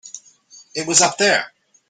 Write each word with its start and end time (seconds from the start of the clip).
It 0.73 0.87
was 0.87 1.01
up 1.01 1.19
there. 1.19 1.51